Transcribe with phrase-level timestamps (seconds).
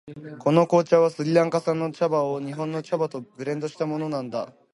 [0.39, 4.51] この紅茶はスリランカ産の茶葉を日本の茶葉とブレンドしたものなんだ。